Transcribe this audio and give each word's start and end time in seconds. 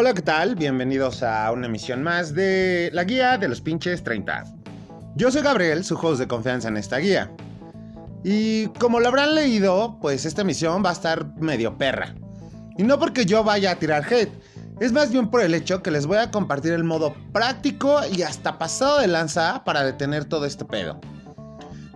Hola, 0.00 0.14
¿qué 0.14 0.22
tal? 0.22 0.54
Bienvenidos 0.54 1.24
a 1.24 1.50
una 1.50 1.66
emisión 1.66 2.04
más 2.04 2.32
de 2.32 2.88
la 2.92 3.02
guía 3.02 3.36
de 3.36 3.48
los 3.48 3.60
pinches 3.60 4.04
30. 4.04 4.44
Yo 5.16 5.28
soy 5.32 5.42
Gabriel, 5.42 5.82
su 5.82 5.96
host 5.96 6.20
de 6.20 6.28
confianza 6.28 6.68
en 6.68 6.76
esta 6.76 6.98
guía. 6.98 7.32
Y 8.22 8.68
como 8.78 9.00
lo 9.00 9.08
habrán 9.08 9.34
leído, 9.34 9.98
pues 10.00 10.24
esta 10.24 10.42
emisión 10.42 10.84
va 10.84 10.90
a 10.90 10.92
estar 10.92 11.34
medio 11.40 11.76
perra. 11.76 12.14
Y 12.76 12.84
no 12.84 13.00
porque 13.00 13.26
yo 13.26 13.42
vaya 13.42 13.72
a 13.72 13.78
tirar 13.80 14.04
hate, 14.08 14.30
es 14.78 14.92
más 14.92 15.10
bien 15.10 15.32
por 15.32 15.40
el 15.40 15.52
hecho 15.52 15.82
que 15.82 15.90
les 15.90 16.06
voy 16.06 16.18
a 16.18 16.30
compartir 16.30 16.74
el 16.74 16.84
modo 16.84 17.16
práctico 17.32 17.98
y 18.06 18.22
hasta 18.22 18.56
pasado 18.56 19.00
de 19.00 19.08
lanza 19.08 19.64
para 19.64 19.82
detener 19.82 20.26
todo 20.26 20.46
este 20.46 20.64
pedo. 20.64 21.00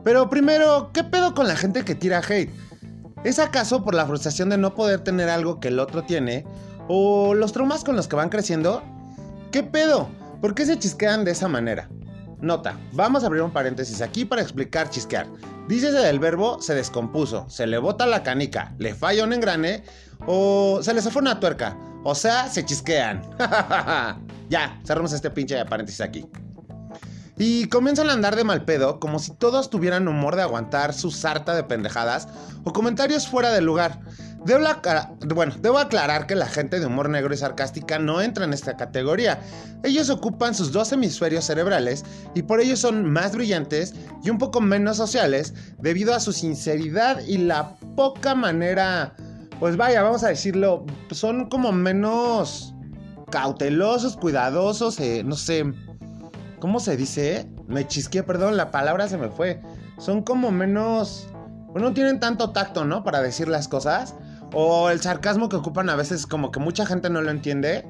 Pero 0.03 0.29
primero, 0.29 0.90
¿qué 0.93 1.04
pedo 1.04 1.36
con 1.36 1.46
la 1.46 1.54
gente 1.54 1.84
que 1.84 1.94
tira 1.94 2.18
hate? 2.18 2.50
¿Es 3.22 3.39
acaso 3.39 3.84
por 3.84 3.94
la 3.94 4.07
frustración 4.07 4.48
de 4.48 4.58
no 4.58 4.75
poder 4.75 5.04
tener 5.04 5.29
algo 5.29 5.61
que 5.61 5.68
el 5.68 5.79
otro 5.79 6.03
tiene? 6.03 6.44
¿O 6.89 7.35
los 7.35 7.53
traumas 7.53 7.85
con 7.85 7.96
los 7.96 8.09
que 8.09 8.17
van 8.17 8.29
creciendo? 8.29 8.82
¿Qué 9.50 9.63
pedo? 9.63 10.09
¿Por 10.41 10.54
qué 10.54 10.67
se 10.67 10.79
chisquean 10.79 11.25
de 11.25 11.31
esa 11.31 11.49
manera? 11.49 11.89
Nota, 12.41 12.77
vamos 12.93 13.22
a 13.22 13.27
abrir 13.27 13.43
un 13.43 13.53
paréntesis 13.53 14.00
aquí 14.00 14.25
para 14.25 14.43
explicar 14.43 14.91
chisquear. 14.91 15.27
Dícese 15.68 15.99
del 15.99 16.18
verbo 16.18 16.61
se 16.61 16.75
descompuso, 16.75 17.49
se 17.49 17.68
le 17.68 17.79
bota 17.79 18.05
la 18.05 18.25
canica, 18.25 18.75
le 18.79 18.95
falla 18.95 19.22
un 19.22 19.32
engrane 19.32 19.85
o 20.27 20.81
se 20.82 20.93
le 20.93 21.00
zafó 21.00 21.21
una 21.21 21.39
tuerca. 21.39 21.79
O 22.03 22.17
sea, 22.17 22.49
se 22.49 22.64
chisquean. 22.64 23.22
ya, 24.49 24.80
cerramos 24.85 25.13
este 25.13 25.30
pinche 25.30 25.64
paréntesis 25.67 26.00
aquí. 26.00 26.27
Y 27.39 27.69
comienzan 27.69 28.11
a 28.11 28.13
andar 28.13 28.36
de 28.36 28.44
mal 28.44 28.64
pedo, 28.64 28.99
como 29.00 29.19
si 29.19 29.33
todos 29.33 29.71
tuvieran 29.71 30.08
humor 30.08 30.36
de 30.36 30.43
aguantar 30.43 30.93
su 30.93 31.11
sarta 31.11 31.55
de 31.55 31.64
pendejadas 31.64 32.28
o 32.64 32.72
comentarios 32.72 33.28
fuera 33.28 33.53
de 33.53 33.61
lugar. 33.61 34.00
Debo, 34.44 34.64
bueno, 35.34 35.54
debo 35.60 35.78
aclarar 35.78 36.26
que 36.26 36.34
la 36.34 36.46
gente 36.46 36.80
de 36.80 36.86
humor 36.86 37.08
negro 37.08 37.32
y 37.32 37.36
sarcástica 37.36 37.98
no 37.98 38.20
entra 38.20 38.44
en 38.44 38.52
esta 38.52 38.76
categoría. 38.76 39.40
Ellos 39.84 40.10
ocupan 40.10 40.54
sus 40.54 40.72
dos 40.72 40.90
hemisferios 40.92 41.44
cerebrales 41.44 42.04
y 42.34 42.42
por 42.42 42.60
ello 42.60 42.76
son 42.76 43.10
más 43.10 43.36
brillantes 43.36 43.94
y 44.24 44.30
un 44.30 44.38
poco 44.38 44.60
menos 44.60 44.96
sociales 44.96 45.54
debido 45.78 46.12
a 46.14 46.20
su 46.20 46.32
sinceridad 46.32 47.20
y 47.20 47.38
la 47.38 47.76
poca 47.96 48.34
manera, 48.34 49.14
pues 49.60 49.76
vaya, 49.76 50.02
vamos 50.02 50.24
a 50.24 50.28
decirlo, 50.28 50.86
son 51.12 51.48
como 51.48 51.70
menos 51.70 52.74
cautelosos, 53.30 54.16
cuidadosos, 54.16 55.00
eh, 55.00 55.22
no 55.24 55.36
sé, 55.36 55.64
¿cómo 56.60 56.80
se 56.80 56.96
dice? 56.96 57.48
Me 57.66 57.86
chisqué, 57.86 58.22
perdón, 58.22 58.56
la 58.56 58.70
palabra 58.70 59.08
se 59.08 59.18
me 59.18 59.28
fue. 59.28 59.60
Son 59.98 60.22
como 60.22 60.50
menos... 60.50 61.28
Bueno, 61.72 61.88
no 61.88 61.94
tienen 61.94 62.20
tanto 62.20 62.50
tacto, 62.50 62.84
¿no? 62.84 63.02
Para 63.02 63.22
decir 63.22 63.48
las 63.48 63.66
cosas. 63.66 64.14
O 64.53 64.91
el 64.91 65.00
sarcasmo 65.00 65.48
que 65.48 65.56
ocupan 65.56 65.89
a 65.89 65.97
veces 65.97 66.27
como 66.27 66.50
que 66.50 66.61
mucha 66.61 66.86
gente 66.86 67.08
no 67.11 67.22
lo 67.22 67.31
entiende. 67.31 67.86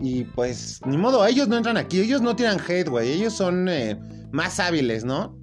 Y 0.00 0.24
pues, 0.24 0.80
ni 0.84 0.98
modo, 0.98 1.24
ellos 1.26 1.48
no 1.48 1.56
entran 1.56 1.76
aquí, 1.76 2.00
ellos 2.00 2.20
no 2.20 2.36
tiran 2.36 2.58
hate, 2.60 2.88
güey. 2.88 3.12
Ellos 3.12 3.32
son 3.32 3.68
eh, 3.68 3.98
más 4.32 4.60
hábiles, 4.60 5.04
¿no? 5.04 5.36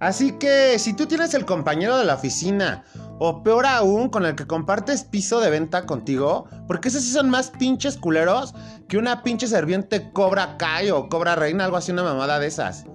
Así 0.00 0.32
que 0.32 0.78
si 0.78 0.94
tú 0.94 1.06
tienes 1.06 1.34
el 1.34 1.44
compañero 1.44 1.98
de 1.98 2.06
la 2.06 2.14
oficina, 2.14 2.84
o 3.18 3.42
peor 3.42 3.66
aún, 3.66 4.08
con 4.08 4.24
el 4.24 4.34
que 4.34 4.46
compartes 4.46 5.04
piso 5.04 5.40
de 5.40 5.50
venta 5.50 5.84
contigo, 5.84 6.48
porque 6.66 6.88
esos 6.88 7.02
sí 7.02 7.12
son 7.12 7.28
más 7.28 7.50
pinches 7.50 7.98
culeros 7.98 8.54
que 8.88 8.96
una 8.96 9.22
pinche 9.22 9.46
serviente 9.46 10.10
cobra 10.12 10.56
Kai 10.56 10.90
o 10.90 11.10
cobra 11.10 11.36
reina, 11.36 11.66
algo 11.66 11.76
así, 11.76 11.92
una 11.92 12.02
mamada 12.02 12.38
de 12.38 12.46
esas. 12.46 12.86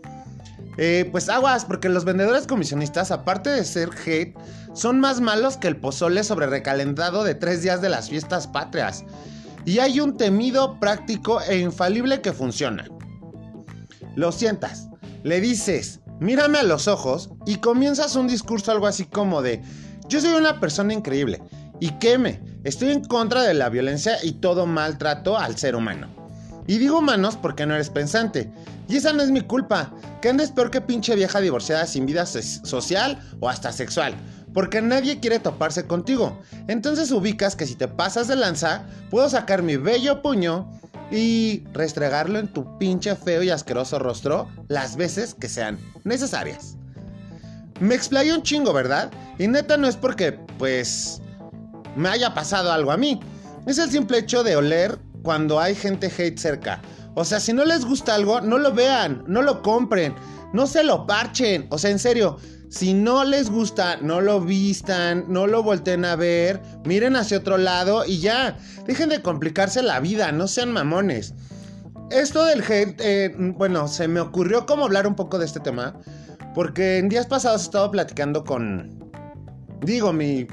Eh, 0.78 1.08
pues 1.12 1.30
aguas, 1.30 1.66
porque 1.66 1.90
los 1.90 2.06
vendedores 2.06 2.48
comisionistas, 2.48 3.12
aparte 3.12 3.50
de 3.50 3.64
ser 3.64 3.90
hate, 4.06 4.38
son 4.74 5.00
más 5.00 5.22
malos 5.22 5.58
que 5.58 5.68
el 5.68 5.78
pozole 5.78 6.24
sobre 6.24 6.48
recalentado 6.48 7.24
de 7.24 7.36
tres 7.36 7.62
días 7.62 7.82
de 7.82 7.90
las 7.90 8.10
fiestas 8.10 8.48
patrias. 8.48 9.06
Y 9.64 9.80
hay 9.80 10.00
un 10.00 10.18
temido, 10.18 10.80
práctico 10.80 11.42
e 11.42 11.60
infalible 11.60 12.22
que 12.22 12.34
funciona. 12.34 12.86
Lo 14.16 14.32
sientas, 14.32 14.90
le 15.24 15.42
dices, 15.42 16.02
mírame 16.20 16.60
a 16.60 16.64
los 16.64 16.88
ojos 16.88 17.30
y 17.46 17.58
comienzas 17.58 18.16
un 18.16 18.28
discurso 18.28 18.72
algo 18.72 18.88
así 18.88 19.06
como 19.06 19.42
de, 19.42 19.62
yo 20.08 20.22
soy 20.22 20.34
una 20.34 20.60
persona 20.60 20.94
increíble 20.94 21.42
y 21.80 21.90
queme, 22.00 22.42
estoy 22.64 22.92
en 22.92 23.04
contra 23.04 23.42
de 23.44 23.54
la 23.54 23.70
violencia 23.70 24.18
y 24.24 24.34
todo 24.34 24.66
maltrato 24.66 25.38
al 25.38 25.58
ser 25.58 25.76
humano. 25.76 26.25
Y 26.68 26.78
digo 26.78 27.00
humanos 27.00 27.38
porque 27.40 27.66
no 27.66 27.76
eres 27.76 27.90
pensante. 27.90 28.52
Y 28.88 28.98
esa 28.98 29.14
no 29.14 29.22
es 29.22 29.32
mi 29.32 29.42
culpa. 29.42 29.94
Que 30.22 30.30
andes 30.30 30.52
peor 30.52 30.72
que 30.72 30.82
pinche 30.82 31.16
vieja 31.16 31.40
divorciada 31.40 31.86
sin 31.86 32.06
vida 32.06 32.26
social 32.26 33.20
o 33.40 33.50
hasta 33.50 33.72
sexual. 33.72 34.16
Porque 34.54 34.82
nadie 34.82 35.20
quiere 35.20 35.40
toparse 35.40 35.86
contigo. 35.86 36.40
Entonces 36.68 37.12
ubicas 37.12 37.56
que 37.56 37.66
si 37.66 37.76
te 37.76 37.88
pasas 37.88 38.28
de 38.28 38.36
lanza, 38.36 38.86
puedo 39.12 39.30
sacar 39.30 39.62
mi 39.62 39.78
bello 39.78 40.22
puño 40.22 40.70
y 41.12 41.64
restregarlo 41.74 42.40
en 42.40 42.48
tu 42.48 42.78
pinche 42.78 43.16
feo 43.16 43.44
y 43.44 43.50
asqueroso 43.50 44.00
rostro 44.00 44.50
las 44.68 44.96
veces 44.96 45.36
que 45.36 45.50
sean 45.50 45.78
necesarias. 46.04 46.78
Me 47.80 47.94
explayo 47.94 48.34
un 48.34 48.44
chingo, 48.44 48.74
¿verdad? 48.74 49.12
Y 49.38 49.48
neta 49.48 49.78
no 49.78 49.88
es 49.88 49.98
porque, 49.98 50.32
pues, 50.58 51.22
me 51.96 52.10
haya 52.10 52.34
pasado 52.34 52.72
algo 52.72 52.92
a 52.92 52.98
mí. 52.98 53.20
Es 53.66 53.78
el 53.78 53.92
simple 53.92 54.20
hecho 54.20 54.44
de 54.44 54.56
oler 54.56 54.98
cuando 55.26 55.60
hay 55.60 55.76
gente 55.76 56.06
hate 56.08 56.38
cerca. 56.38 56.82
O 57.16 57.26
sea, 57.26 57.40
si 57.40 57.52
no 57.52 57.66
les 57.66 57.84
gusta 57.84 58.14
algo, 58.14 58.40
no 58.42 58.60
lo 58.60 58.74
vean, 58.74 59.24
no 59.28 59.42
lo 59.42 59.62
compren, 59.62 60.14
no 60.54 60.68
se 60.68 60.84
lo 60.84 61.08
parchen. 61.08 61.68
O 61.72 61.78
sea, 61.80 61.90
en 61.90 62.00
serio, 62.00 62.38
si 62.70 62.94
no 62.94 63.24
les 63.26 63.50
gusta, 63.50 63.98
no 63.98 64.22
lo 64.22 64.40
vistan, 64.40 65.26
no 65.28 65.48
lo 65.48 65.64
volteen 65.64 66.06
a 66.06 66.16
ver, 66.16 66.62
miren 66.86 67.16
hacia 67.16 67.40
otro 67.40 67.58
lado 67.58 68.06
y 68.06 68.20
ya. 68.20 68.58
Dejen 68.86 69.10
de 69.10 69.22
complicarse 69.22 69.82
la 69.82 70.00
vida, 70.00 70.32
no 70.32 70.48
sean 70.48 70.72
mamones. 70.72 71.34
Esto 72.12 72.46
del 72.46 72.62
hate, 72.62 73.02
eh, 73.02 73.36
bueno, 73.36 73.88
se 73.88 74.08
me 74.08 74.20
ocurrió 74.20 74.68
como 74.68 74.86
hablar 74.86 75.08
un 75.08 75.16
poco 75.16 75.40
de 75.40 75.46
este 75.46 75.60
tema, 75.60 76.00
porque 76.54 77.00
en 77.00 77.10
días 77.10 77.26
pasados 77.26 77.64
he 77.64 77.66
estado 77.66 77.90
platicando 77.90 78.44
con, 78.44 79.05
digo, 79.86 80.12
mi, 80.14 80.46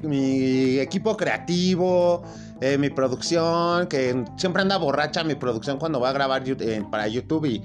equipo 0.78 1.16
creativo, 1.16 2.22
eh, 2.60 2.78
mi 2.78 2.90
producción, 2.90 3.86
que 3.86 4.24
siempre 4.36 4.62
anda 4.62 4.76
borracha 4.76 5.24
mi 5.24 5.34
producción 5.34 5.78
cuando 5.78 6.00
va 6.00 6.10
a 6.10 6.12
grabar 6.12 6.42
eh, 6.46 6.84
para 6.90 7.08
YouTube 7.08 7.46
y 7.46 7.62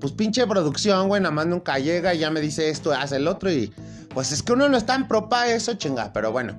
pues 0.00 0.12
pinche 0.12 0.46
producción, 0.46 1.08
güey, 1.08 1.20
nada 1.20 1.34
más 1.34 1.46
nunca 1.46 1.78
llega 1.78 2.14
y 2.14 2.20
ya 2.20 2.30
me 2.30 2.40
dice 2.40 2.70
esto, 2.70 2.92
hace 2.92 3.16
el 3.16 3.28
otro 3.28 3.50
y 3.52 3.72
pues 4.14 4.32
es 4.32 4.42
que 4.42 4.52
uno 4.52 4.68
no 4.68 4.76
está 4.76 4.94
en 4.94 5.06
propa 5.06 5.48
eso, 5.48 5.74
chinga, 5.74 6.12
pero 6.12 6.32
bueno. 6.32 6.56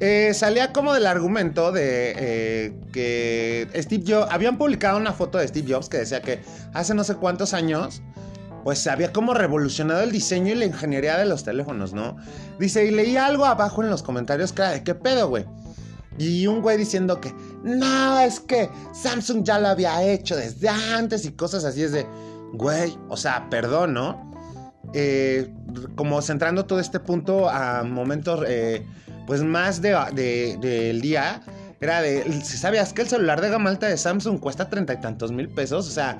Eh, 0.00 0.32
salía 0.32 0.72
como 0.72 0.94
del 0.94 1.08
argumento 1.08 1.72
de 1.72 2.72
que 2.92 3.68
Steve 3.74 4.04
Jobs, 4.06 4.28
habían 4.30 4.56
publicado 4.56 4.96
una 4.96 5.12
foto 5.12 5.38
de 5.38 5.48
Steve 5.48 5.72
Jobs 5.72 5.88
que 5.88 5.98
decía 5.98 6.22
que 6.22 6.40
hace 6.72 6.94
no 6.94 7.02
sé 7.02 7.16
cuántos 7.16 7.52
años, 7.52 8.00
pues 8.64 8.86
había 8.86 9.12
como 9.12 9.34
revolucionado 9.34 10.02
el 10.02 10.12
diseño 10.12 10.52
y 10.52 10.56
la 10.56 10.66
ingeniería 10.66 11.16
de 11.16 11.24
los 11.24 11.44
teléfonos, 11.44 11.92
¿no? 11.92 12.16
Dice, 12.58 12.84
y 12.84 12.90
leí 12.90 13.16
algo 13.16 13.44
abajo 13.44 13.82
en 13.82 13.90
los 13.90 14.02
comentarios 14.02 14.52
que 14.52 14.62
era 14.62 14.70
de 14.72 14.84
qué 14.84 14.94
pedo, 14.94 15.28
güey. 15.28 15.46
Y 16.18 16.46
un 16.48 16.60
güey 16.60 16.76
diciendo 16.76 17.20
que, 17.20 17.32
no, 17.62 18.18
es 18.20 18.40
que 18.40 18.68
Samsung 18.92 19.44
ya 19.44 19.58
lo 19.60 19.68
había 19.68 20.02
hecho 20.02 20.36
desde 20.36 20.68
antes 20.68 21.24
y 21.24 21.32
cosas 21.32 21.64
así. 21.64 21.82
Es 21.84 21.92
de, 21.92 22.06
güey, 22.52 22.98
o 23.08 23.16
sea, 23.16 23.48
perdón, 23.48 23.94
¿no? 23.94 24.28
Eh, 24.94 25.52
como 25.94 26.20
centrando 26.22 26.64
todo 26.66 26.80
este 26.80 26.98
punto 26.98 27.48
a 27.48 27.84
momentos, 27.84 28.44
eh, 28.48 28.84
pues 29.26 29.42
más 29.42 29.80
del 29.80 30.14
de, 30.14 30.98
día, 31.00 31.42
era 31.80 32.00
de, 32.00 32.42
¿sabías 32.42 32.92
que 32.92 33.02
el 33.02 33.08
celular 33.08 33.40
de 33.40 33.50
gama 33.50 33.70
alta 33.70 33.86
de 33.86 33.96
Samsung 33.96 34.40
cuesta 34.40 34.68
treinta 34.68 34.94
y 34.94 35.00
tantos 35.00 35.30
mil 35.30 35.48
pesos? 35.48 35.86
O 35.86 35.90
sea, 35.90 36.18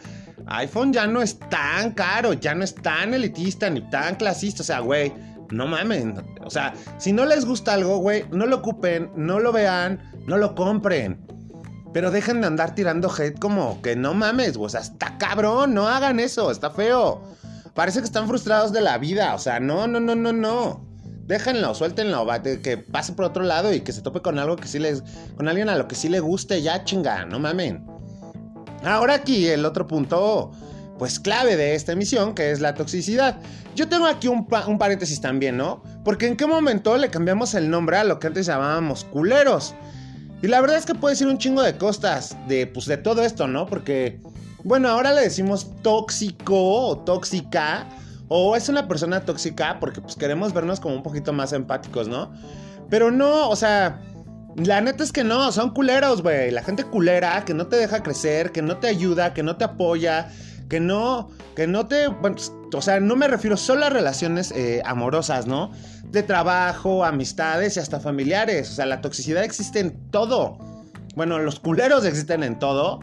iPhone 0.48 0.92
ya 0.92 1.06
no 1.06 1.22
es 1.22 1.38
tan 1.38 1.92
caro, 1.92 2.32
ya 2.32 2.54
no 2.54 2.64
es 2.64 2.74
tan 2.74 3.14
elitista 3.14 3.68
ni 3.70 3.80
tan 3.90 4.16
clasista. 4.16 4.62
O 4.62 4.64
sea, 4.64 4.80
güey, 4.80 5.12
no 5.50 5.66
mamen. 5.66 6.22
O 6.44 6.50
sea, 6.50 6.74
si 6.98 7.12
no 7.12 7.24
les 7.24 7.44
gusta 7.44 7.74
algo, 7.74 7.98
güey, 7.98 8.24
no 8.30 8.46
lo 8.46 8.56
ocupen, 8.56 9.10
no 9.16 9.40
lo 9.40 9.52
vean, 9.52 10.00
no 10.26 10.38
lo 10.38 10.54
compren. 10.54 11.26
Pero 11.92 12.10
dejen 12.10 12.40
de 12.40 12.46
andar 12.46 12.74
tirando 12.74 13.10
hate 13.10 13.38
como 13.38 13.80
que 13.82 13.96
no 13.96 14.14
mames, 14.14 14.56
o 14.58 14.68
sea, 14.68 14.80
está 14.80 15.16
cabrón, 15.18 15.74
no 15.74 15.88
hagan 15.88 16.20
eso, 16.20 16.50
está 16.50 16.70
feo. 16.70 17.22
Parece 17.74 18.00
que 18.00 18.04
están 18.04 18.28
frustrados 18.28 18.72
de 18.72 18.80
la 18.80 18.98
vida, 18.98 19.34
o 19.34 19.38
sea, 19.38 19.60
no, 19.60 19.86
no, 19.86 20.00
no, 20.00 20.14
no, 20.14 20.32
no. 20.32 20.86
Déjenlo, 21.26 21.74
suéltenlo, 21.74 22.26
que 22.62 22.78
pase 22.78 23.12
por 23.12 23.26
otro 23.26 23.42
lado 23.42 23.72
y 23.72 23.80
que 23.80 23.92
se 23.92 24.02
tope 24.02 24.20
con 24.20 24.38
algo 24.38 24.56
que 24.56 24.68
sí 24.68 24.78
les. 24.78 25.02
con 25.36 25.48
alguien 25.48 25.68
a 25.68 25.76
lo 25.76 25.86
que 25.86 25.94
sí 25.94 26.08
le 26.08 26.20
guste, 26.20 26.62
ya 26.62 26.84
chinga, 26.84 27.24
no 27.24 27.38
mamen. 27.38 27.86
Ahora 28.84 29.14
aquí 29.14 29.46
el 29.48 29.64
otro 29.64 29.86
punto 29.86 30.52
pues 30.98 31.20
clave 31.20 31.56
de 31.56 31.74
esta 31.74 31.92
emisión, 31.92 32.34
que 32.34 32.50
es 32.50 32.60
la 32.60 32.74
toxicidad. 32.74 33.38
Yo 33.74 33.88
tengo 33.88 34.06
aquí 34.06 34.28
un, 34.28 34.46
paréntesis 34.46 35.20
también, 35.20 35.56
¿no? 35.56 35.82
Porque 36.04 36.26
en 36.26 36.36
qué 36.36 36.46
momento 36.46 36.96
le 36.96 37.08
cambiamos 37.08 37.54
el 37.54 37.70
nombre 37.70 37.96
a 37.96 38.04
lo 38.04 38.18
que 38.18 38.26
antes 38.26 38.46
llamábamos 38.46 39.04
culeros. 39.04 39.74
Y 40.42 40.48
la 40.48 40.60
verdad 40.60 40.76
es 40.76 40.86
que 40.86 40.94
puede 40.94 41.16
ser 41.16 41.28
un 41.28 41.38
chingo 41.38 41.62
de 41.62 41.76
costas 41.76 42.36
de, 42.48 42.66
pues, 42.66 42.86
de 42.86 42.96
todo 42.96 43.22
esto, 43.22 43.46
¿no? 43.46 43.66
Porque, 43.66 44.20
bueno, 44.64 44.88
ahora 44.88 45.12
le 45.12 45.22
decimos 45.22 45.70
tóxico 45.82 46.56
o 46.56 46.98
tóxica. 46.98 47.86
O 48.30 48.56
es 48.56 48.68
una 48.68 48.86
persona 48.86 49.24
tóxica 49.24 49.78
porque 49.80 50.02
pues 50.02 50.14
queremos 50.14 50.52
vernos 50.52 50.80
como 50.80 50.94
un 50.94 51.02
poquito 51.02 51.32
más 51.32 51.54
empáticos, 51.54 52.08
¿no? 52.08 52.30
Pero 52.90 53.10
no, 53.10 53.48
o 53.48 53.56
sea, 53.56 54.02
La 54.58 54.80
neta 54.80 55.04
es 55.04 55.12
que 55.12 55.22
no, 55.22 55.52
son 55.52 55.70
culeros, 55.70 56.22
güey. 56.22 56.50
La 56.50 56.62
gente 56.62 56.82
culera 56.82 57.44
que 57.44 57.54
no 57.54 57.68
te 57.68 57.76
deja 57.76 58.02
crecer, 58.02 58.50
que 58.50 58.60
no 58.60 58.78
te 58.78 58.88
ayuda, 58.88 59.32
que 59.32 59.44
no 59.44 59.56
te 59.56 59.64
apoya, 59.64 60.30
que 60.68 60.80
no, 60.80 61.30
que 61.54 61.68
no 61.68 61.86
te, 61.86 62.10
pues, 62.10 62.52
o 62.74 62.82
sea, 62.82 62.98
no 62.98 63.14
me 63.14 63.28
refiero 63.28 63.56
solo 63.56 63.86
a 63.86 63.90
relaciones 63.90 64.50
eh, 64.50 64.82
amorosas, 64.84 65.46
¿no? 65.46 65.70
De 66.04 66.24
trabajo, 66.24 67.04
amistades 67.04 67.76
y 67.76 67.80
hasta 67.80 68.00
familiares. 68.00 68.70
O 68.70 68.74
sea, 68.74 68.86
la 68.86 69.00
toxicidad 69.00 69.44
existe 69.44 69.78
en 69.78 70.10
todo. 70.10 70.58
Bueno, 71.14 71.38
los 71.38 71.60
culeros 71.60 72.04
existen 72.04 72.42
en 72.42 72.58
todo. 72.58 72.98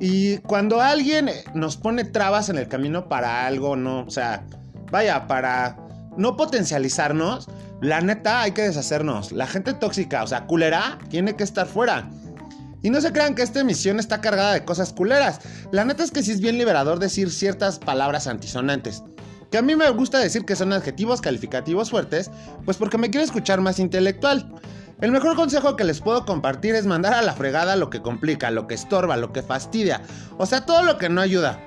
Y 0.00 0.38
cuando 0.38 0.82
alguien 0.82 1.30
nos 1.54 1.78
pone 1.78 2.04
trabas 2.04 2.50
en 2.50 2.58
el 2.58 2.68
camino 2.68 3.08
para 3.08 3.46
algo, 3.46 3.74
¿no? 3.74 4.00
O 4.00 4.10
sea, 4.10 4.44
vaya, 4.90 5.26
para 5.26 5.76
no 6.16 6.36
potencializarnos, 6.36 7.48
la 7.80 8.00
neta 8.00 8.42
hay 8.42 8.52
que 8.52 8.62
deshacernos. 8.62 9.32
La 9.32 9.46
gente 9.46 9.74
tóxica, 9.74 10.22
o 10.22 10.26
sea, 10.26 10.46
culera, 10.46 10.98
tiene 11.08 11.36
que 11.36 11.44
estar 11.44 11.66
fuera. 11.66 12.10
Y 12.82 12.90
no 12.90 13.00
se 13.00 13.12
crean 13.12 13.34
que 13.34 13.42
esta 13.42 13.60
emisión 13.60 13.98
está 13.98 14.20
cargada 14.20 14.54
de 14.54 14.64
cosas 14.64 14.92
culeras. 14.92 15.40
La 15.70 15.84
neta 15.84 16.02
es 16.02 16.10
que 16.10 16.22
sí 16.22 16.32
es 16.32 16.40
bien 16.40 16.58
liberador 16.58 16.98
decir 16.98 17.30
ciertas 17.30 17.78
palabras 17.78 18.26
antisonantes. 18.26 19.02
Que 19.50 19.58
a 19.58 19.62
mí 19.62 19.76
me 19.76 19.90
gusta 19.90 20.18
decir 20.18 20.44
que 20.44 20.56
son 20.56 20.72
adjetivos 20.72 21.20
calificativos 21.20 21.90
fuertes, 21.90 22.30
pues 22.64 22.76
porque 22.76 22.98
me 22.98 23.10
quiero 23.10 23.24
escuchar 23.24 23.60
más 23.60 23.78
intelectual. 23.78 24.50
El 25.00 25.12
mejor 25.12 25.34
consejo 25.34 25.76
que 25.76 25.84
les 25.84 26.00
puedo 26.00 26.24
compartir 26.26 26.74
es 26.74 26.86
mandar 26.86 27.14
a 27.14 27.22
la 27.22 27.32
fregada 27.32 27.74
lo 27.74 27.90
que 27.90 28.02
complica, 28.02 28.50
lo 28.50 28.66
que 28.66 28.74
estorba, 28.74 29.16
lo 29.16 29.32
que 29.32 29.42
fastidia, 29.42 30.02
o 30.36 30.44
sea, 30.44 30.66
todo 30.66 30.82
lo 30.82 30.98
que 30.98 31.08
no 31.08 31.22
ayuda. 31.22 31.58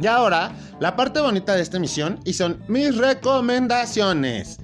Y 0.00 0.06
ahora, 0.06 0.52
la 0.80 0.94
parte 0.96 1.20
bonita 1.20 1.54
de 1.54 1.62
esta 1.62 1.76
emisión 1.76 2.20
y 2.24 2.32
son 2.34 2.62
mis 2.68 2.96
recomendaciones. 2.96 4.58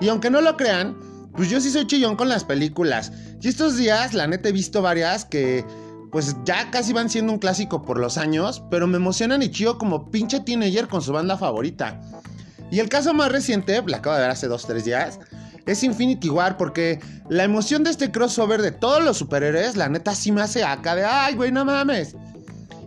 Y 0.00 0.08
aunque 0.08 0.30
no 0.30 0.40
lo 0.40 0.56
crean, 0.56 0.96
pues 1.34 1.48
yo 1.48 1.60
sí 1.60 1.70
soy 1.70 1.86
chillón 1.86 2.16
con 2.16 2.28
las 2.28 2.44
películas. 2.44 3.12
Y 3.40 3.48
estos 3.48 3.76
días, 3.76 4.12
la 4.14 4.26
neta, 4.26 4.50
he 4.50 4.52
visto 4.52 4.82
varias 4.82 5.24
que, 5.24 5.64
pues 6.12 6.36
ya 6.44 6.70
casi 6.70 6.92
van 6.92 7.08
siendo 7.08 7.32
un 7.32 7.38
clásico 7.38 7.84
por 7.84 7.98
los 7.98 8.18
años, 8.18 8.62
pero 8.70 8.86
me 8.86 8.96
emocionan 8.96 9.42
y 9.42 9.50
chillo 9.50 9.78
como 9.78 10.10
pinche 10.10 10.40
teenager 10.40 10.88
con 10.88 11.00
su 11.00 11.12
banda 11.12 11.38
favorita. 11.38 12.00
Y 12.70 12.80
el 12.80 12.88
caso 12.88 13.14
más 13.14 13.32
reciente, 13.32 13.82
la 13.86 13.98
acabo 13.98 14.16
de 14.16 14.22
ver 14.22 14.30
hace 14.30 14.48
2-3 14.48 14.82
días, 14.82 15.18
es 15.64 15.82
Infinity 15.82 16.28
War 16.28 16.56
porque 16.56 16.98
la 17.28 17.44
emoción 17.44 17.84
de 17.84 17.90
este 17.90 18.10
crossover 18.10 18.60
de 18.62 18.72
todos 18.72 19.02
los 19.02 19.18
superhéroes, 19.18 19.76
la 19.76 19.88
neta 19.88 20.14
sí 20.14 20.32
me 20.32 20.40
hace 20.42 20.64
acá 20.64 20.94
de, 20.94 21.04
ay, 21.04 21.34
güey, 21.34 21.52
no 21.52 21.64
mames 21.64 22.16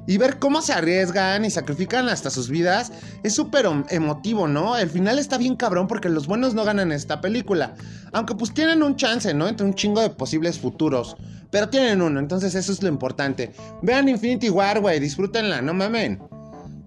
y 0.07 0.17
ver 0.17 0.39
cómo 0.39 0.61
se 0.61 0.73
arriesgan 0.73 1.45
y 1.45 1.51
sacrifican 1.51 2.09
hasta 2.09 2.29
sus 2.29 2.49
vidas 2.49 2.91
es 3.23 3.33
súper 3.33 3.67
emotivo, 3.89 4.47
¿no? 4.47 4.77
El 4.77 4.89
final 4.89 5.19
está 5.19 5.37
bien 5.37 5.55
cabrón 5.55 5.87
porque 5.87 6.09
los 6.09 6.27
buenos 6.27 6.53
no 6.53 6.63
ganan 6.63 6.91
esta 6.91 7.21
película. 7.21 7.75
Aunque 8.11 8.35
pues 8.35 8.53
tienen 8.53 8.83
un 8.83 8.95
chance, 8.95 9.33
¿no? 9.33 9.47
Entre 9.47 9.65
un 9.65 9.73
chingo 9.73 10.01
de 10.01 10.09
posibles 10.09 10.59
futuros. 10.59 11.15
Pero 11.51 11.69
tienen 11.69 12.01
uno, 12.01 12.19
entonces 12.19 12.55
eso 12.55 12.71
es 12.71 12.81
lo 12.81 12.89
importante. 12.89 13.51
Vean 13.81 14.09
Infinity 14.09 14.49
War, 14.49 14.79
güey, 14.79 14.99
disfrútenla, 14.99 15.61
no 15.61 15.73
mamen. 15.73 16.19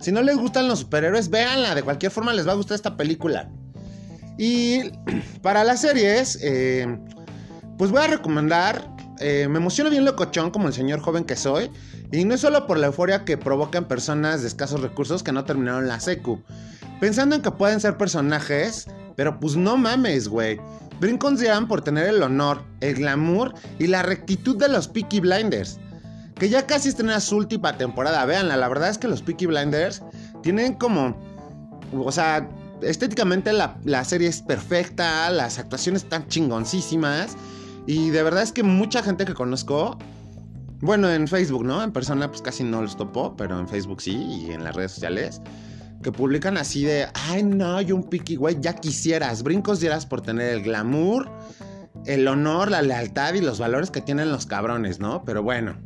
Si 0.01 0.11
no 0.11 0.23
les 0.23 0.37
gustan 0.37 0.69
los 0.69 0.81
superhéroes, 0.81 1.31
véanla, 1.31 1.75
de 1.75 1.83
cualquier 1.83 2.11
forma 2.11 2.33
les 2.33 2.47
va 2.47 2.53
a 2.53 2.57
gustar 2.57 2.75
esta 2.75 2.97
película. 2.97 3.49
Y 4.39 4.81
para 5.43 5.65
las 5.65 5.83
series, 5.83 6.39
eh, 6.43 6.99
pues 7.79 7.91
voy 7.91 8.03
a 8.03 8.09
recomendar 8.09 8.94
eh, 9.21 9.47
me 9.49 9.59
emociona 9.59 9.91
bien 9.91 10.05
locochón 10.05 10.51
como 10.51 10.69
el 10.69 10.75
señor 10.75 11.01
joven 11.01 11.25
que 11.25 11.37
soy. 11.37 11.71
Y 12.13 12.25
no 12.25 12.35
es 12.35 12.41
solo 12.41 12.67
por 12.67 12.79
la 12.79 12.87
euforia 12.87 13.25
que 13.25 13.37
provocan 13.37 13.87
personas 13.87 14.43
de 14.43 14.49
escasos 14.49 14.81
recursos 14.81 15.23
que 15.23 15.33
no 15.33 15.45
terminaron 15.45 15.89
la 15.89 16.01
secu. 16.01 16.43
Pensando 17.01 17.37
en 17.37 17.43
que 17.43 17.51
pueden 17.51 17.81
ser 17.81 17.97
personajes, 17.97 18.87
pero 19.17 19.39
pues 19.41 19.57
no 19.57 19.77
mames, 19.77 20.29
güey. 20.29 20.61
Brincons 21.01 21.41
dirán 21.41 21.67
por 21.67 21.83
tener 21.83 22.07
el 22.09 22.23
honor, 22.23 22.63
el 22.81 22.95
glamour 22.95 23.55
y 23.79 23.89
la 23.89 24.03
rectitud 24.03 24.57
de 24.57 24.69
los 24.69 24.89
Peaky 24.89 25.21
Blinders. 25.21 25.79
Que 26.37 26.49
ya 26.49 26.67
casi 26.67 26.89
estrenan 26.89 27.21
su 27.21 27.37
última 27.37 27.77
temporada. 27.77 28.25
Veanla, 28.25 28.57
la 28.57 28.69
verdad 28.69 28.91
es 28.91 28.99
que 28.99 29.09
los 29.09 29.23
Peaky 29.23 29.47
Blinders 29.47 30.03
tienen 30.43 30.75
como. 30.75 31.17
O 31.97 32.11
sea, 32.11 32.49
estéticamente 32.83 33.53
la, 33.53 33.77
la 33.85 34.05
serie 34.05 34.29
es 34.29 34.43
perfecta, 34.43 35.31
las 35.31 35.59
actuaciones 35.59 36.03
están 36.05 36.27
chingoncísimas. 36.29 37.37
Y 37.87 38.11
de 38.11 38.23
verdad 38.23 38.43
es 38.43 38.53
que 38.53 38.63
mucha 38.63 39.03
gente 39.03 39.25
que 39.25 39.35
conozco, 39.35 39.99
bueno, 40.81 41.11
en 41.11 41.29
Facebook, 41.29 41.65
¿no? 41.65 41.83
En 41.83 41.93
persona 41.93 42.29
pues 42.29 42.41
casi 42.43 42.65
no 42.65 42.83
los 42.83 42.97
topo, 42.97 43.37
pero 43.37 43.59
en 43.59 43.69
Facebook 43.69 44.01
sí 44.01 44.15
y 44.15 44.51
en 44.53 44.65
las 44.65 44.75
redes 44.75 44.93
sociales, 44.93 45.43
que 46.03 46.11
publican 46.11 46.57
así 46.57 46.85
de, 46.85 47.07
ay 47.29 47.43
no, 47.43 47.81
yo 47.81 47.97
un 47.97 48.05
piqui, 48.05 48.37
güey, 48.37 48.59
ya 48.61 48.75
quisieras, 48.75 49.43
brincos 49.43 49.81
dieras 49.81 50.07
por 50.07 50.23
tener 50.23 50.55
el 50.55 50.63
glamour, 50.63 51.31
el 52.07 52.27
honor, 52.27 52.71
la 52.71 52.83
lealtad 52.83 53.35
y 53.35 53.41
los 53.41 53.59
valores 53.59 53.91
que 53.91 54.01
tienen 54.01 54.31
los 54.31 54.47
cabrones, 54.47 54.99
¿no? 54.99 55.25
Pero 55.25 55.43
bueno. 55.43 55.77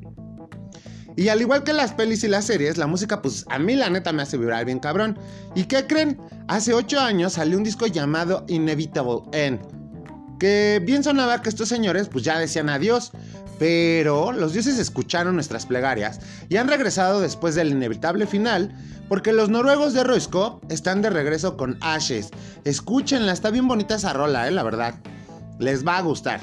Y 1.17 1.29
al 1.31 1.41
igual 1.41 1.65
que 1.65 1.73
las 1.73 1.93
pelis 1.95 2.23
y 2.23 2.29
las 2.29 2.45
series, 2.45 2.79
la 2.79 2.87
música, 2.87 3.21
pues 3.23 3.45
a 3.50 3.59
mí 3.59 3.75
la 3.75 3.91
neta 3.91 4.12
me 4.12 4.23
hace 4.23 4.37
vibrar 4.37 4.65
bien 4.65 4.79
cabrón. 4.79 5.19
¿Y 5.56 5.65
qué 5.65 5.85
creen? 5.85 6.17
Hace 6.47 6.75
8 6.75 7.00
años 7.00 7.33
salió 7.33 7.59
un 7.59 7.65
disco 7.65 7.89
llamado 7.89 8.45
Inevitable 8.47 9.23
End 9.33 9.77
que 10.38 10.81
bien 10.85 11.05
sonaba 11.05 11.43
que 11.43 11.49
estos 11.49 11.69
señores 11.69 12.08
pues 12.08 12.25
ya 12.25 12.38
decían 12.38 12.69
adiós, 12.69 13.12
pero 13.58 14.32
los 14.32 14.52
dioses 14.52 14.79
escucharon 14.79 15.35
nuestras 15.35 15.67
plegarias 15.67 16.20
y 16.49 16.56
han 16.56 16.69
regresado 16.69 17.20
después 17.20 17.55
del 17.55 17.70
inevitable 17.70 18.26
final, 18.26 18.75
porque 19.08 19.32
los 19.32 19.49
noruegos 19.49 19.94
de 19.94 20.05
Roisko 20.05 20.61
están 20.69 21.02
de 21.02 21.11
regreso 21.11 21.56
con 21.56 21.76
Ashes. 21.81 22.31
Escúchenla, 22.64 23.32
está 23.32 23.50
bien 23.50 23.67
bonita 23.67 23.96
esa 23.96 24.12
rola, 24.12 24.46
eh, 24.46 24.50
la 24.50 24.62
verdad. 24.62 24.94
Les 25.58 25.85
va 25.87 25.99
a 25.99 26.02
gustar. 26.02 26.40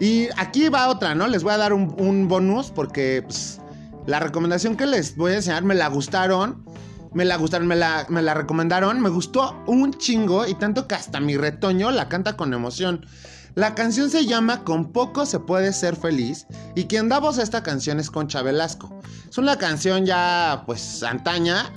Y 0.00 0.28
aquí 0.36 0.68
va 0.68 0.88
otra, 0.88 1.14
¿no? 1.14 1.28
Les 1.28 1.44
voy 1.44 1.52
a 1.52 1.58
dar 1.58 1.72
un, 1.72 2.26
bonus 2.28 2.70
porque 2.70 3.22
pues, 3.22 3.60
la 4.06 4.18
recomendación 4.18 4.76
que 4.76 4.86
les 4.86 5.16
voy 5.16 5.32
a 5.32 5.36
enseñar 5.36 5.62
me 5.62 5.76
la 5.76 5.86
gustaron 5.86 6.64
me 7.14 7.24
la 7.24 7.36
gustaron, 7.36 7.66
me 7.66 7.76
la, 7.76 8.06
me 8.08 8.22
la 8.22 8.34
recomendaron, 8.34 9.00
me 9.00 9.08
gustó 9.10 9.62
un 9.66 9.92
chingo 9.94 10.46
y 10.46 10.54
tanto 10.54 10.86
que 10.86 10.94
hasta 10.94 11.20
mi 11.20 11.36
retoño 11.36 11.90
la 11.90 12.08
canta 12.08 12.36
con 12.36 12.54
emoción. 12.54 13.06
La 13.54 13.74
canción 13.74 14.08
se 14.08 14.24
llama 14.24 14.64
Con 14.64 14.92
poco 14.92 15.26
se 15.26 15.38
puede 15.38 15.74
ser 15.74 15.94
feliz 15.96 16.46
y 16.74 16.84
quien 16.84 17.10
da 17.10 17.18
voz 17.20 17.38
a 17.38 17.42
esta 17.42 17.62
canción 17.62 18.00
es 18.00 18.10
Concha 18.10 18.40
Velasco. 18.40 18.98
Es 19.28 19.36
una 19.36 19.58
canción 19.58 20.06
ya 20.06 20.62
pues 20.64 21.02
antaña, 21.02 21.70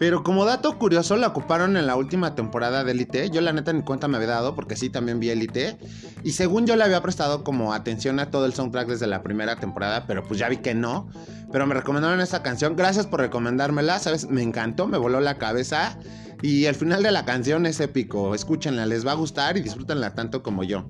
pero 0.00 0.22
como 0.22 0.46
dato 0.46 0.78
curioso 0.78 1.14
la 1.18 1.26
ocuparon 1.26 1.76
en 1.76 1.86
la 1.86 1.94
última 1.94 2.34
temporada 2.34 2.84
de 2.84 2.92
Elite. 2.92 3.28
Yo 3.28 3.42
la 3.42 3.52
neta 3.52 3.70
ni 3.74 3.82
cuenta 3.82 4.08
me 4.08 4.16
había 4.16 4.30
dado 4.30 4.54
porque 4.54 4.74
sí 4.74 4.88
también 4.88 5.20
vi 5.20 5.28
Elite. 5.28 5.76
Y 6.24 6.32
según 6.32 6.66
yo 6.66 6.74
le 6.74 6.84
había 6.84 7.02
prestado 7.02 7.44
como 7.44 7.74
atención 7.74 8.18
a 8.18 8.30
todo 8.30 8.46
el 8.46 8.54
soundtrack 8.54 8.88
desde 8.88 9.06
la 9.06 9.22
primera 9.22 9.56
temporada, 9.56 10.06
pero 10.06 10.24
pues 10.24 10.40
ya 10.40 10.48
vi 10.48 10.56
que 10.56 10.74
no. 10.74 11.10
Pero 11.52 11.66
me 11.66 11.74
recomendaron 11.74 12.22
esta 12.22 12.42
canción. 12.42 12.76
Gracias 12.76 13.06
por 13.06 13.20
recomendármela, 13.20 13.98
¿sabes? 13.98 14.26
Me 14.30 14.42
encantó, 14.42 14.86
me 14.86 14.96
voló 14.96 15.20
la 15.20 15.36
cabeza. 15.36 15.98
Y 16.40 16.64
el 16.64 16.76
final 16.76 17.02
de 17.02 17.10
la 17.10 17.26
canción 17.26 17.66
es 17.66 17.78
épico. 17.78 18.34
Escúchenla, 18.34 18.86
les 18.86 19.06
va 19.06 19.12
a 19.12 19.16
gustar 19.16 19.58
y 19.58 19.60
disfrútenla 19.60 20.14
tanto 20.14 20.42
como 20.42 20.64
yo. 20.64 20.86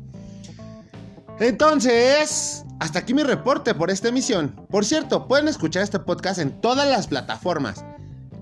Entonces, 1.41 2.65
hasta 2.79 3.01
aquí 3.01 3.13
mi 3.13 3.25
reporte 3.25 3.75
por 3.75 3.91
esta 3.91 4.07
emisión. 4.07 4.55
Por 4.71 4.85
cierto, 4.85 5.27
pueden 5.27 5.49
escuchar 5.49 5.83
este 5.83 5.99
podcast 5.99 6.39
en 6.39 6.61
todas 6.61 6.89
las 6.89 7.09
plataformas. 7.09 7.85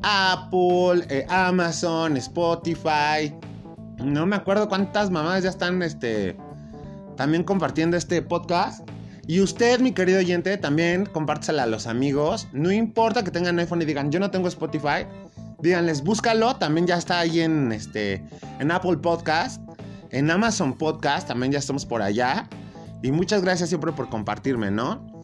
Apple, 0.03 1.07
eh, 1.09 1.27
Amazon, 1.29 2.17
Spotify. 2.17 3.35
No 3.99 4.27
me 4.27 4.37
acuerdo 4.37 4.69
cuántas 4.69 5.11
mamás 5.11 5.43
ya 5.43 5.51
están 5.51 5.83
este, 5.83 6.37
también 7.17 7.45
compartiendo 7.45 7.97
este 7.97 8.23
podcast. 8.23 8.89
Y 9.27 9.41
usted, 9.41 9.81
mi 9.81 9.93
querido 9.93 10.21
oyente, 10.21 10.57
también 10.57 11.05
compártesela 11.05 11.65
a 11.65 11.67
los 11.67 11.87
amigos. 11.87 12.49
No 12.53 12.73
importa 12.73 13.23
que 13.25 13.31
tengan 13.31 13.59
iPhone 13.59 13.83
y 13.83 13.85
digan, 13.85 14.11
yo 14.11 14.21
no 14.21 14.31
tengo 14.31 14.49
Spotify. 14.49 15.07
Díganles, 15.61 16.03
búscalo. 16.03 16.57
También 16.57 16.87
ya 16.87 16.97
está 16.97 17.19
ahí 17.19 17.41
en, 17.41 17.73
este, 17.73 18.25
en 18.59 18.71
Apple 18.71 18.97
Podcast. 18.99 19.61
En 20.11 20.31
Amazon 20.31 20.73
Podcast 20.73 21.29
también 21.29 21.53
ya 21.53 21.59
estamos 21.59 21.85
por 21.85 22.01
allá. 22.01 22.49
Y 23.03 23.13
muchas 23.13 23.43
gracias 23.43 23.69
siempre 23.69 23.93
por 23.93 24.09
compartirme, 24.09 24.71
¿no? 24.71 25.18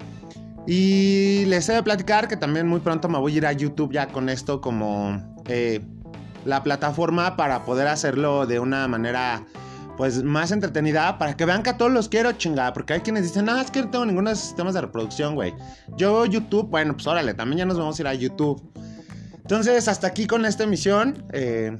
Y 0.66 1.44
les 1.46 1.68
he 1.68 1.74
de 1.74 1.82
platicar 1.82 2.28
que 2.28 2.36
también 2.36 2.66
muy 2.66 2.80
pronto 2.80 3.08
me 3.08 3.18
voy 3.18 3.34
a 3.34 3.36
ir 3.36 3.46
a 3.46 3.52
YouTube 3.52 3.92
ya 3.92 4.08
con 4.08 4.28
esto 4.28 4.60
como 4.60 5.22
eh, 5.46 5.80
la 6.44 6.62
plataforma 6.62 7.36
para 7.36 7.64
poder 7.64 7.86
hacerlo 7.88 8.46
de 8.46 8.60
una 8.60 8.88
manera 8.88 9.44
pues 9.96 10.22
más 10.22 10.50
entretenida 10.50 11.18
para 11.18 11.36
que 11.36 11.44
vean 11.44 11.62
que 11.62 11.70
a 11.70 11.76
todos 11.76 11.92
los 11.92 12.08
quiero 12.08 12.32
chingada. 12.32 12.72
Porque 12.72 12.94
hay 12.94 13.00
quienes 13.00 13.24
dicen, 13.24 13.44
no, 13.44 13.60
es 13.60 13.70
que 13.70 13.82
no 13.82 13.90
tengo 13.90 14.06
ninguno 14.06 14.30
de 14.30 14.36
sistemas 14.36 14.74
de 14.74 14.80
reproducción, 14.80 15.34
güey. 15.34 15.54
Yo 15.96 16.24
YouTube, 16.24 16.68
bueno, 16.68 16.94
pues 16.94 17.06
órale, 17.06 17.34
también 17.34 17.58
ya 17.58 17.66
nos 17.66 17.78
vamos 17.78 17.98
a 17.98 18.02
ir 18.02 18.08
a 18.08 18.14
YouTube. 18.14 18.62
Entonces, 19.36 19.88
hasta 19.88 20.06
aquí 20.06 20.26
con 20.26 20.46
esta 20.46 20.64
emisión. 20.64 21.24
Eh, 21.32 21.76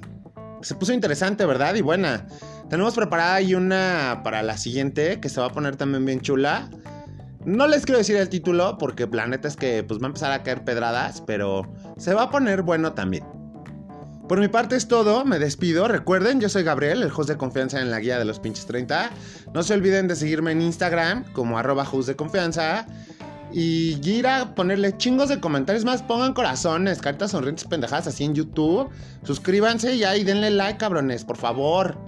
se 0.61 0.75
puso 0.75 0.93
interesante, 0.93 1.45
¿verdad? 1.45 1.75
Y 1.75 1.83
buena. 1.83 2.27
Tenemos 2.71 2.95
preparada 2.95 3.35
ahí 3.35 3.55
una 3.55 4.23
para 4.25 4.43
la 4.43 4.57
siguiente 4.57 5.21
que 5.21 5.29
se 5.29 5.41
va 5.41 5.49
a 5.49 5.51
poner 5.51 5.77
también 5.77 6.05
bien 6.05 6.21
chula. 6.21 6.71
No 7.45 7.67
les 7.67 7.85
quiero 7.85 7.99
decir 7.99 8.17
el 8.17 8.29
título 8.29 8.79
porque 8.79 9.07
planeta 9.07 9.49
es 9.49 9.57
que 9.57 9.85
pues 9.85 10.01
va 10.01 10.05
a 10.05 10.09
empezar 10.09 10.33
a 10.33 10.43
caer 10.43 10.65
pedradas, 10.65 11.21
pero 11.21 11.71
se 11.99 12.15
va 12.15 12.23
a 12.23 12.31
poner 12.31 12.63
bueno 12.63 12.95
también. 12.95 13.25
Por 14.29 14.41
mi 14.41 14.49
parte 14.49 14.77
es 14.77 14.89
todo, 14.89 15.27
me 15.27 15.39
despido. 15.39 15.87
Recuerden, 15.87 16.41
yo 16.41 16.49
soy 16.49 16.63
Gabriel, 16.63 17.03
el 17.03 17.13
host 17.15 17.29
de 17.29 17.37
confianza 17.37 17.79
en 17.83 17.91
la 17.91 18.01
guía 18.01 18.19
de 18.19 18.25
los 18.25 18.41
pinches 18.41 18.65
30. 18.65 19.11
No 19.53 19.63
se 19.63 19.75
olviden 19.75 20.09
de 20.09 20.17
seguirme 20.17 20.53
en 20.53 20.63
Instagram 20.63 21.25
como 21.35 21.59
arroba 21.59 21.87
host. 21.91 22.11
Y 23.53 24.01
ir 24.03 24.27
a 24.27 24.55
ponerle 24.55 24.97
chingos 24.97 25.29
de 25.29 25.41
comentarios 25.41 25.85
más. 25.85 26.03
Pongan 26.03 26.33
corazones, 26.33 27.03
cartas 27.03 27.33
sonrientes 27.33 27.67
pendejadas 27.67 28.07
así 28.07 28.25
en 28.25 28.35
YouTube. 28.35 28.89
Suscríbanse 29.23 29.95
y 29.95 30.05
ahí 30.05 30.25
denle 30.25 30.51
like, 30.51 30.79
cabrones, 30.79 31.25
por 31.25 31.37
favor. 31.37 31.99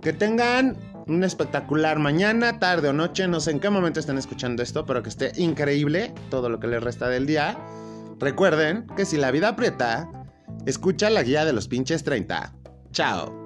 Que 0.00 0.14
tengan 0.14 0.78
un 1.06 1.24
espectacular 1.24 1.98
mañana, 1.98 2.58
tarde 2.58 2.88
o 2.88 2.92
noche. 2.92 3.28
No 3.28 3.40
sé 3.40 3.50
en 3.50 3.60
qué 3.60 3.70
momento 3.70 4.00
estén 4.00 4.18
escuchando 4.18 4.62
esto, 4.62 4.86
pero 4.86 5.02
que 5.02 5.08
esté 5.08 5.32
increíble 5.36 6.14
todo 6.30 6.48
lo 6.48 6.60
que 6.60 6.66
les 6.66 6.82
resta 6.82 7.08
del 7.08 7.26
día. 7.26 7.56
Recuerden 8.18 8.86
que 8.96 9.04
si 9.04 9.16
la 9.16 9.30
vida 9.30 9.48
aprieta, 9.48 10.08
escucha 10.66 11.10
la 11.10 11.22
guía 11.22 11.44
de 11.44 11.52
los 11.52 11.68
pinches 11.68 12.04
30. 12.04 12.52
Chao. 12.92 13.41